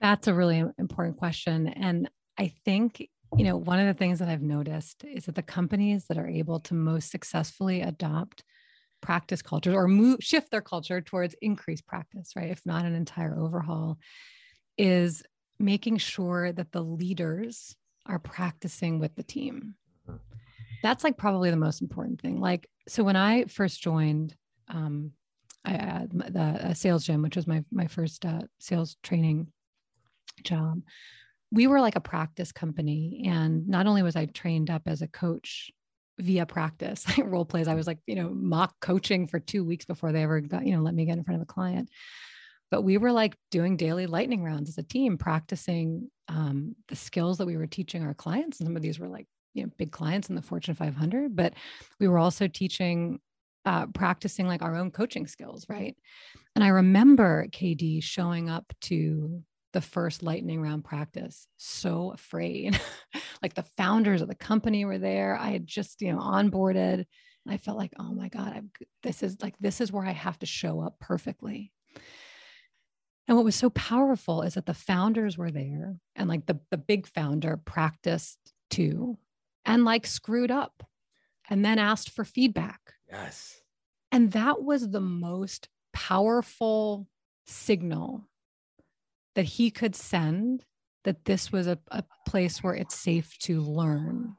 [0.00, 1.68] That's a really important question.
[1.68, 5.42] And I think, you know, one of the things that I've noticed is that the
[5.42, 8.42] companies that are able to most successfully adopt
[9.00, 12.50] practice cultures or move shift their culture towards increased practice right?
[12.50, 13.98] If not an entire overhaul
[14.78, 15.22] is
[15.58, 19.74] making sure that the leaders are practicing with the team.
[20.08, 20.16] Mm-hmm.
[20.82, 22.40] that's like probably the most important thing.
[22.40, 24.34] Like so when i first joined
[24.68, 25.12] um
[25.64, 29.48] I, uh, the sales gym which was my my first uh, sales training
[30.42, 30.82] job
[31.52, 33.24] we were like a practice company.
[33.26, 35.70] And not only was i trained up as a coach
[36.20, 40.12] via practice role plays i was like you know mock coaching for two weeks before
[40.12, 41.88] they ever got you know let me get in front of a client
[42.70, 47.38] but we were like doing daily lightning rounds as a team, practicing um, the skills
[47.38, 48.60] that we were teaching our clients.
[48.60, 51.54] And some of these were like, you know, big clients in the Fortune 500, but
[51.98, 53.18] we were also teaching,
[53.64, 55.96] uh, practicing like our own coaching skills, right?
[56.54, 62.78] And I remember KD showing up to the first lightning round practice so afraid
[63.42, 67.04] like the founders of the company were there i had just you know onboarded
[67.48, 68.70] i felt like oh my god I'm,
[69.02, 71.72] this is like this is where i have to show up perfectly
[73.30, 76.76] and what was so powerful is that the founders were there and like the, the
[76.76, 78.38] big founder practiced
[78.70, 79.18] too
[79.64, 80.82] and like screwed up
[81.48, 82.80] and then asked for feedback.
[83.08, 83.60] Yes.
[84.10, 87.06] And that was the most powerful
[87.46, 88.28] signal
[89.40, 90.62] that he could send
[91.04, 94.36] that this was a, a place where it's safe to learn.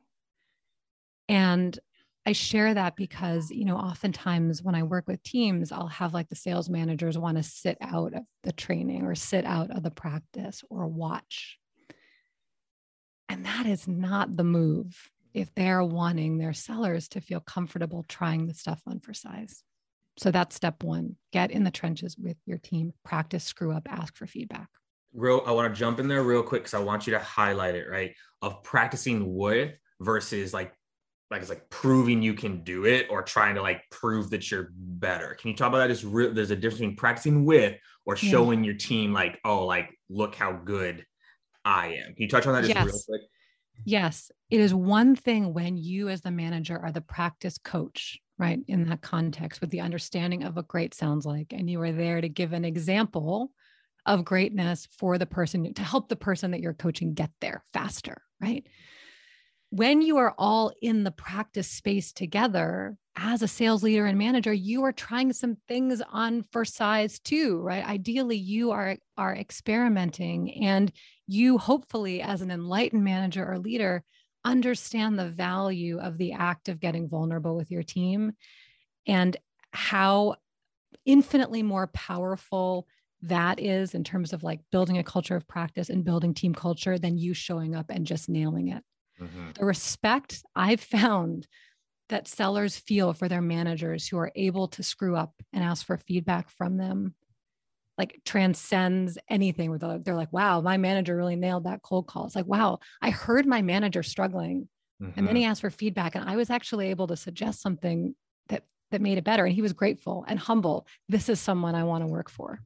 [1.27, 1.79] And
[2.23, 6.29] I share that because, you know, oftentimes when I work with teams, I'll have like
[6.29, 9.89] the sales managers want to sit out of the training or sit out of the
[9.89, 11.57] practice or watch.
[13.27, 18.45] And that is not the move if they're wanting their sellers to feel comfortable trying
[18.45, 19.63] the stuff on for size.
[20.19, 24.15] So that's step one get in the trenches with your team, practice, screw up, ask
[24.15, 24.67] for feedback.
[25.13, 27.75] Real, I want to jump in there real quick because I want you to highlight
[27.75, 28.15] it, right?
[28.41, 30.73] Of practicing with versus like
[31.29, 34.69] like it's like proving you can do it or trying to like prove that you're
[34.75, 35.37] better.
[35.39, 35.89] Can you talk about that?
[35.89, 38.71] Is real, there's a difference between practicing with or showing yeah.
[38.71, 41.05] your team like, oh, like look how good
[41.63, 42.13] I am.
[42.13, 42.85] Can you touch on that just yes.
[42.85, 43.21] real quick?
[43.85, 48.59] Yes, it is one thing when you, as the manager, are the practice coach, right?
[48.67, 52.21] In that context, with the understanding of what great sounds like, and you are there
[52.21, 53.51] to give an example
[54.05, 58.21] of greatness for the person to help the person that you're coaching get there faster,
[58.41, 58.65] right?
[59.71, 64.53] when you are all in the practice space together as a sales leader and manager
[64.53, 70.63] you are trying some things on for size too right ideally you are are experimenting
[70.63, 70.91] and
[71.27, 74.03] you hopefully as an enlightened manager or leader
[74.43, 78.33] understand the value of the act of getting vulnerable with your team
[79.07, 79.37] and
[79.71, 80.35] how
[81.05, 82.87] infinitely more powerful
[83.23, 86.97] that is in terms of like building a culture of practice and building team culture
[86.97, 88.83] than you showing up and just nailing it
[89.21, 89.51] Mm-hmm.
[89.59, 91.47] The respect I've found
[92.09, 95.97] that sellers feel for their managers who are able to screw up and ask for
[95.97, 97.15] feedback from them
[97.97, 102.25] like transcends anything where they're, they're like wow my manager really nailed that cold call
[102.25, 104.67] it's like wow i heard my manager struggling
[105.01, 105.11] mm-hmm.
[105.17, 105.51] and then he mm-hmm.
[105.51, 108.15] asked for feedback and i was actually able to suggest something
[108.47, 111.83] that that made it better and he was grateful and humble this is someone i
[111.83, 112.59] want to work for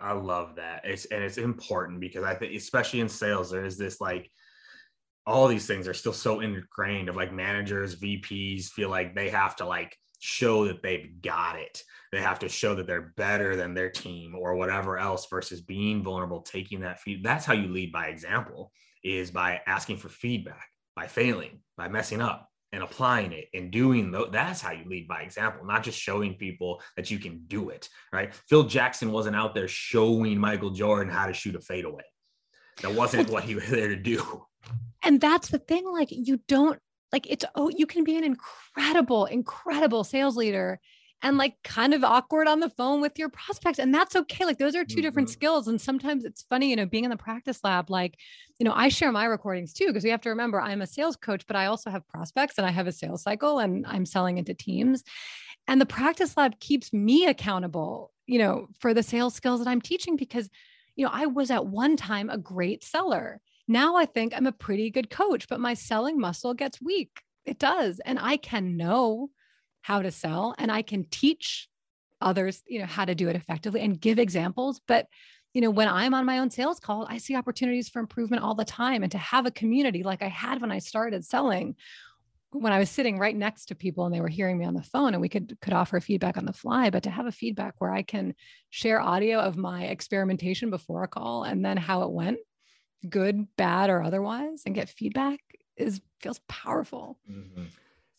[0.00, 3.76] i love that it's and it's important because i think especially in sales there is
[3.76, 4.30] this like
[5.26, 9.56] all these things are still so ingrained of like managers, VPs feel like they have
[9.56, 11.82] to like show that they've got it.
[12.12, 16.02] They have to show that they're better than their team or whatever else versus being
[16.02, 17.22] vulnerable, taking that feed.
[17.22, 18.72] That's how you lead by example
[19.04, 24.12] is by asking for feedback, by failing, by messing up and applying it and doing
[24.12, 27.68] th- that's how you lead by example not just showing people that you can do
[27.68, 28.34] it right?
[28.48, 32.04] Phil jackson wasn't out there showing michael jordan how to shoot a fadeaway.
[32.82, 34.46] That wasn't what he was there to do.
[35.02, 36.78] And that's the thing like you don't
[37.12, 40.78] like it's oh you can be an incredible incredible sales leader
[41.22, 44.58] and like kind of awkward on the phone with your prospects and that's okay like
[44.58, 45.02] those are 2 mm-hmm.
[45.02, 48.18] different skills and sometimes it's funny you know being in the practice lab like
[48.58, 51.16] you know i share my recordings too because we have to remember i'm a sales
[51.16, 54.38] coach but i also have prospects and i have a sales cycle and i'm selling
[54.38, 55.02] into teams
[55.68, 59.80] and the practice lab keeps me accountable you know for the sales skills that i'm
[59.80, 60.48] teaching because
[60.96, 64.52] you know i was at one time a great seller now I think I'm a
[64.52, 67.22] pretty good coach, but my selling muscle gets weak.
[67.44, 68.00] It does.
[68.04, 69.30] And I can know
[69.82, 71.68] how to sell and I can teach
[72.20, 74.80] others, you know, how to do it effectively and give examples.
[74.86, 75.06] But,
[75.54, 78.54] you know, when I'm on my own sales call, I see opportunities for improvement all
[78.54, 79.02] the time.
[79.02, 81.76] And to have a community like I had when I started selling,
[82.52, 84.82] when I was sitting right next to people and they were hearing me on the
[84.82, 87.74] phone and we could could offer feedback on the fly, but to have a feedback
[87.78, 88.34] where I can
[88.70, 92.38] share audio of my experimentation before a call and then how it went
[93.08, 95.40] good, bad, or otherwise, and get feedback
[95.76, 97.18] is feels powerful.
[97.30, 97.64] Mm-hmm.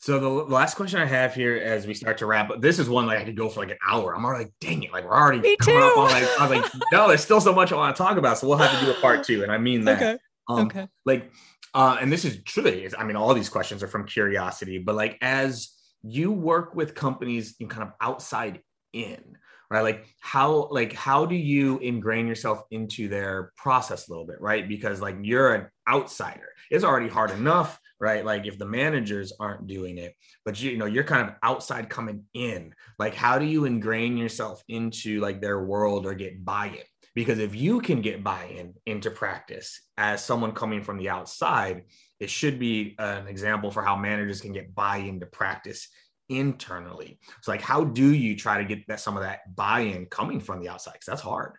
[0.02, 2.89] So the last question I have here as we start to wrap up, this is
[2.89, 4.16] one like I could go for like an hour.
[4.16, 5.86] I'm already like, dang it, like we're already Me coming too.
[5.86, 8.18] up on like I was like, no, there's still so much I want to talk
[8.18, 8.39] about.
[8.39, 9.43] So we'll have to do a part two.
[9.43, 10.02] And I mean that.
[10.02, 10.18] Okay.
[10.49, 10.88] Um, okay.
[11.06, 11.32] Like,
[11.76, 15.20] uh, and this is truly, I mean, all these questions are from curiosity, but like
[15.22, 15.70] as
[16.02, 18.60] you work with companies in kind of outside
[18.93, 19.38] in,
[19.70, 24.41] right like how like how do you ingrain yourself into their process a little bit
[24.41, 28.26] right because like you're an outsider it's already hard enough right?
[28.26, 31.88] Like if the managers aren't doing it, but you, you know, you're kind of outside
[31.88, 36.84] coming in, like how do you ingrain yourself into like their world or get buy-in?
[37.14, 41.84] Because if you can get buy-in into practice as someone coming from the outside,
[42.20, 45.88] it should be an example for how managers can get buy-in to practice
[46.28, 47.20] internally.
[47.41, 50.62] So like how do you try to get that some of that buy-in coming from
[50.62, 50.93] the outside?
[50.93, 51.54] Because that's hard.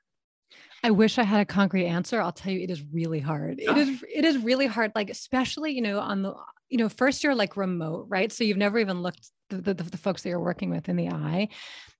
[0.82, 2.20] I wish I had a concrete answer.
[2.20, 3.60] I'll tell you, it is really hard.
[3.60, 4.06] It is ah.
[4.12, 4.92] it is really hard.
[4.94, 6.34] Like especially, you know, on the
[6.68, 8.32] you know, first you're like remote, right?
[8.32, 11.08] So you've never even looked the, the, the folks that you're working with in the
[11.08, 11.48] eye,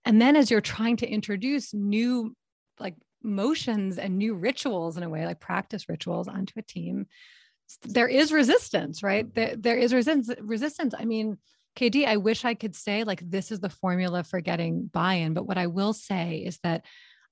[0.04, 2.34] and then as you're trying to introduce new
[2.80, 7.06] like motions and new rituals in a way, like practice rituals onto a team,
[7.84, 9.26] there is resistance, right?
[9.26, 9.34] Mm-hmm.
[9.34, 10.30] There, there is resistance.
[10.40, 10.94] Resistance.
[10.98, 11.38] I mean.
[11.74, 15.32] KD, I wish I could say like this is the formula for getting buy in.
[15.32, 16.84] But what I will say is that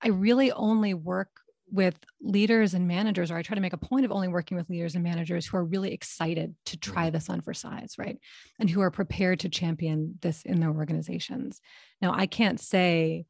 [0.02, 1.28] I really only work
[1.72, 4.68] with leaders and managers, or I try to make a point of only working with
[4.68, 7.14] leaders and managers who are really excited to try mm-hmm.
[7.14, 8.18] this on for size, right?
[8.58, 11.60] And who are prepared to champion this in their organizations.
[12.02, 13.26] Now, I can't say,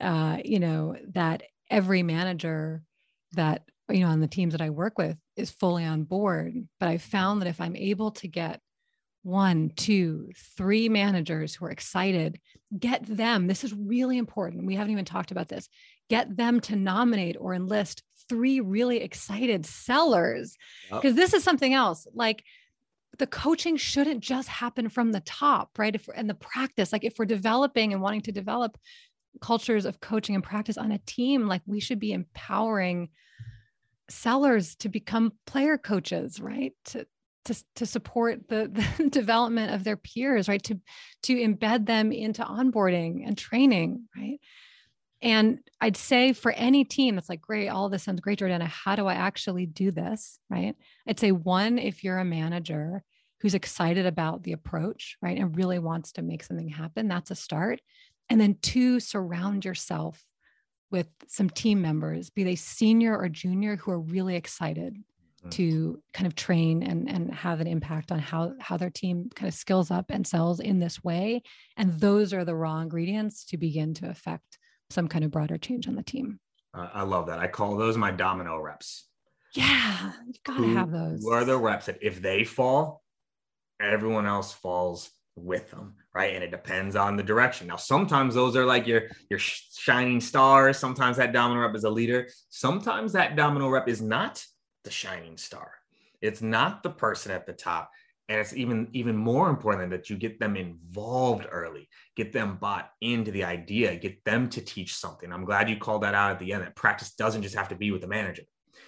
[0.00, 2.82] uh, you know, that every manager
[3.32, 6.88] that, you know, on the teams that I work with is fully on board, but
[6.88, 8.60] I found that if I'm able to get
[9.26, 12.38] one, two, three managers who are excited,
[12.78, 13.48] get them.
[13.48, 14.66] This is really important.
[14.66, 15.68] We haven't even talked about this
[16.08, 20.56] get them to nominate or enlist three really excited sellers
[20.88, 21.16] because yep.
[21.16, 22.44] this is something else like
[23.18, 27.14] the coaching shouldn't just happen from the top right if and the practice like if
[27.18, 28.78] we're developing and wanting to develop
[29.40, 33.08] cultures of coaching and practice on a team like we should be empowering
[34.08, 37.04] sellers to become player coaches right to
[37.46, 40.78] to, to support the, the development of their peers right to
[41.22, 44.38] to embed them into onboarding and training right
[45.22, 48.66] and I'd say for any team that's like, great, all this sounds great, Jordana.
[48.66, 50.38] How do I actually do this?
[50.50, 50.74] Right.
[51.06, 53.02] I'd say one, if you're a manager
[53.40, 57.34] who's excited about the approach, right, and really wants to make something happen, that's a
[57.34, 57.80] start.
[58.28, 60.22] And then two, surround yourself
[60.90, 64.96] with some team members, be they senior or junior, who are really excited.
[65.50, 69.48] To kind of train and, and have an impact on how, how their team kind
[69.48, 71.42] of skills up and sells in this way.
[71.76, 74.58] And those are the raw ingredients to begin to affect
[74.90, 76.40] some kind of broader change on the team.
[76.74, 77.38] Uh, I love that.
[77.38, 79.06] I call those my domino reps.
[79.54, 81.22] Yeah, you gotta Who have those.
[81.22, 83.02] Who are the reps that if they fall,
[83.80, 86.34] everyone else falls with them, right?
[86.34, 87.66] And it depends on the direction.
[87.66, 90.78] Now, sometimes those are like your your shining stars.
[90.78, 92.28] Sometimes that domino rep is a leader.
[92.48, 94.44] Sometimes that domino rep is not
[94.86, 95.72] the shining star.
[96.22, 97.90] It's not the person at the top
[98.28, 102.90] and it's even even more important that you get them involved early get them bought
[103.00, 105.32] into the idea get them to teach something.
[105.32, 107.76] I'm glad you called that out at the end that practice doesn't just have to
[107.76, 108.42] be with the manager.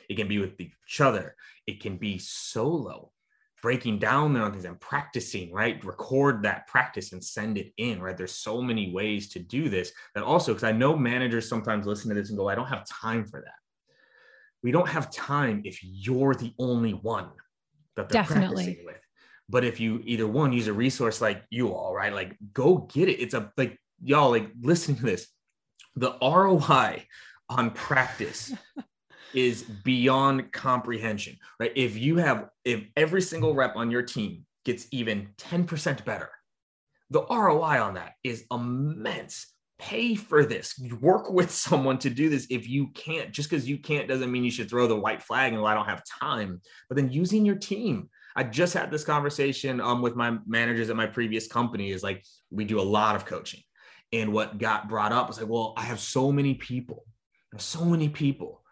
[0.09, 1.34] It can be with each other.
[1.66, 3.12] It can be solo
[3.61, 5.84] breaking down their own things and practicing right?
[5.84, 8.16] Record that practice and send it in right?
[8.16, 12.09] There's so many ways to do this that also because i know managers sometimes listen
[12.09, 13.67] to this and go i don't have time for that
[14.62, 17.28] we don't have time if you're the only one
[17.96, 18.64] that they're Definitely.
[18.64, 18.96] practicing with
[19.48, 22.12] but if you either one use a resource like you all, right?
[22.12, 23.20] Like go get it.
[23.20, 25.28] It's a like y'all like listen to this.
[25.96, 27.04] The ROI
[27.48, 28.52] on practice
[29.34, 31.72] is beyond comprehension, right?
[31.74, 36.30] If you have if every single rep on your team gets even 10% better,
[37.11, 39.46] the ROI on that is immense.
[39.78, 40.78] Pay for this.
[41.00, 42.46] Work with someone to do this.
[42.50, 45.52] If you can't, just because you can't doesn't mean you should throw the white flag
[45.52, 46.60] and well, I don't have time.
[46.88, 50.96] But then using your team, I just had this conversation um, with my managers at
[50.96, 53.62] my previous company is like, we do a lot of coaching.
[54.12, 57.04] And what got brought up was like, well, I have so many people,
[57.56, 58.62] so many people.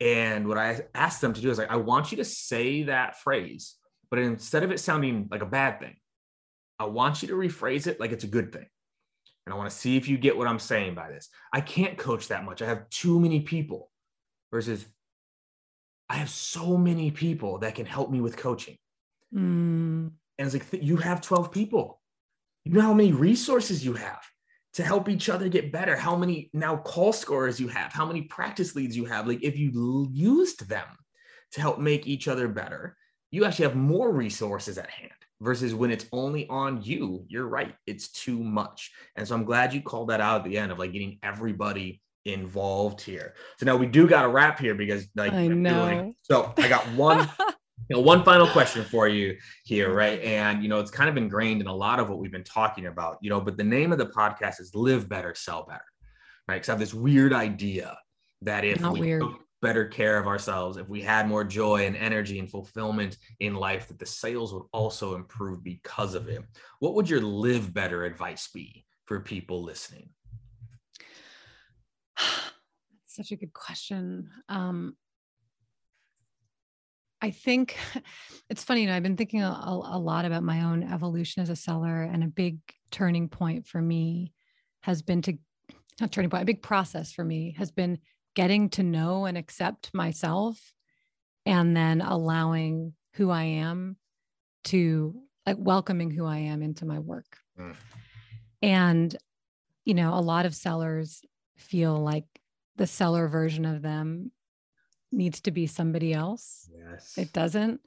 [0.00, 3.20] And what I asked them to do is like, I want you to say that
[3.20, 3.76] phrase,
[4.10, 5.96] but instead of it sounding like a bad thing,
[6.78, 8.66] I want you to rephrase it like it's a good thing.
[9.46, 11.28] And I want to see if you get what I'm saying by this.
[11.52, 12.62] I can't coach that much.
[12.62, 13.90] I have too many people
[14.50, 14.84] versus
[16.08, 18.76] I have so many people that can help me with coaching.
[19.34, 20.10] Mm.
[20.38, 22.00] And it's like, you have 12 people.
[22.64, 24.22] You know how many resources you have
[24.74, 28.22] to help each other get better, how many now call scorers you have, how many
[28.22, 29.26] practice leads you have.
[29.26, 30.86] Like, if you used them
[31.52, 32.96] to help make each other better,
[33.30, 35.10] you actually have more resources at hand
[35.40, 37.24] versus when it's only on you.
[37.28, 38.90] You're right, it's too much.
[39.16, 42.00] And so I'm glad you called that out at the end of like getting everybody
[42.24, 43.34] involved here.
[43.58, 46.12] So now we do got to wrap here because like I know.
[46.22, 47.28] so I got one
[47.88, 50.20] you know, one final question for you here, right?
[50.22, 52.86] And you know, it's kind of ingrained in a lot of what we've been talking
[52.86, 55.84] about, you know, but the name of the podcast is Live Better, Sell Better,
[56.46, 56.56] right?
[56.56, 57.98] Because I have this weird idea
[58.42, 59.22] that if Not we weird.
[59.62, 63.88] Better care of ourselves, if we had more joy and energy and fulfillment in life,
[63.88, 66.42] that the sales would also improve because of it.
[66.78, 70.10] What would your live better advice be for people listening?
[73.06, 74.30] Such a good question.
[74.48, 74.96] Um,
[77.20, 77.76] I think
[78.50, 81.50] it's funny, you know, I've been thinking a, a, lot about my own evolution as
[81.50, 82.58] a seller, and a big
[82.90, 84.32] turning point for me
[84.82, 85.36] has been to
[86.00, 87.98] not turning point, a big process for me has been
[88.34, 90.72] getting to know and accept myself
[91.46, 93.96] and then allowing who I am
[94.64, 95.14] to
[95.46, 97.38] like welcoming who I am into my work.
[97.58, 97.76] Mm.
[98.62, 99.16] And,
[99.84, 101.22] you know, a lot of sellers
[101.56, 102.24] feel like
[102.76, 104.30] the seller version of them
[105.12, 106.70] needs to be somebody else.
[106.72, 107.16] Yes.
[107.16, 107.80] It doesn't.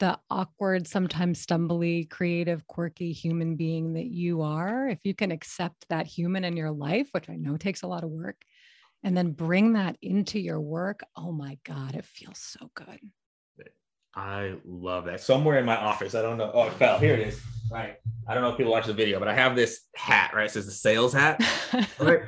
[0.00, 5.88] The awkward, sometimes stumbly, creative, quirky human being that you are, if you can accept
[5.88, 8.36] that human in your life, which I know takes a lot of work,
[9.02, 12.98] and then bring that into your work, oh my God, it feels so good.
[14.14, 15.20] I love that.
[15.20, 16.50] Somewhere in my office, I don't know.
[16.52, 16.98] Oh, it fell.
[16.98, 17.40] Here it is.
[17.70, 17.96] Right.
[18.26, 20.46] I don't know if people watch the video, but I have this hat, right?
[20.46, 21.40] It says the sales hat.
[22.00, 22.22] right.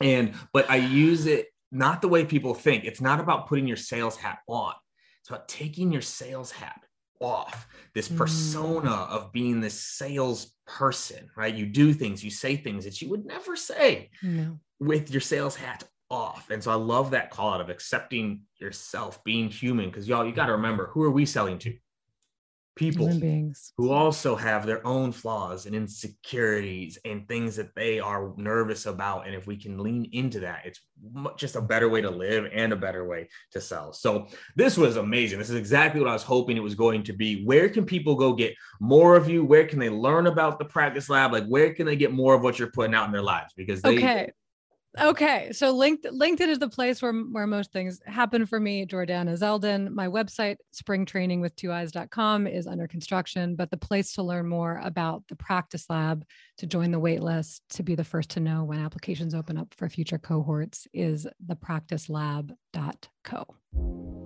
[0.00, 2.84] And, but I use it not the way people think.
[2.84, 4.74] It's not about putting your sales hat on,
[5.20, 6.80] it's about taking your sales hat
[7.20, 9.08] off this persona mm.
[9.10, 11.54] of being this sales person, right?
[11.54, 14.60] You do things, you say things that you would never say no.
[14.80, 16.50] With your sales hat off.
[16.50, 20.32] And so I love that call out of accepting yourself, being human, because y'all, you
[20.32, 21.76] got to remember who are we selling to?
[22.78, 23.10] people
[23.76, 29.26] who also have their own flaws and insecurities and things that they are nervous about.
[29.26, 30.80] And if we can lean into that, it's
[31.36, 33.92] just a better way to live and a better way to sell.
[33.92, 35.40] So this was amazing.
[35.40, 37.44] This is exactly what I was hoping it was going to be.
[37.44, 39.44] Where can people go get more of you?
[39.44, 41.32] Where can they learn about the practice lab?
[41.32, 43.52] Like where can they get more of what you're putting out in their lives?
[43.56, 44.32] Because they okay.
[45.00, 48.84] Okay, so LinkedIn, is the place where where most things happen for me.
[48.84, 49.90] Jordana Zeldin.
[49.90, 55.84] My website, springtrainingwith2eyes.com, is under construction, but the place to learn more about the practice
[55.88, 56.24] lab,
[56.58, 59.88] to join the waitlist, to be the first to know when applications open up for
[59.88, 63.46] future cohorts is thepracticelab.co.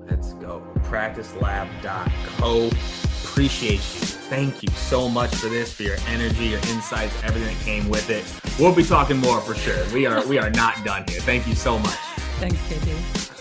[0.08, 0.66] Let's go.
[0.78, 4.06] Practicelab.co appreciate you.
[4.32, 8.10] Thank you so much for this, for your energy, your insights, everything that came with
[8.10, 8.24] it.
[8.58, 9.84] We'll be talking more for sure.
[9.92, 11.20] We are we are not done here.
[11.20, 11.98] Thank you so much.
[12.40, 13.32] Thanks, KJ.